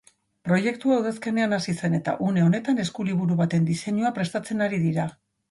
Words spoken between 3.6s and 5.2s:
diseinua prestatzen ari dira.